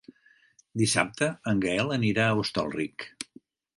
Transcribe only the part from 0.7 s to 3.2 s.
Dissabte en Gaël anirà a Hostalric.